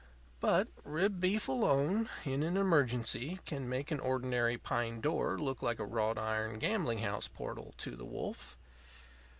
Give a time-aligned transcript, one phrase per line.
[0.39, 5.77] But rib beef alone, in an emergency, can make an ordinary pine door look like
[5.77, 8.57] a wrought iron gambling house portal to the wolf.